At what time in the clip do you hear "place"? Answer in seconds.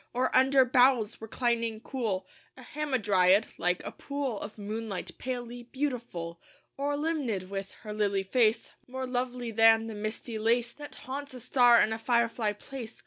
12.53-12.99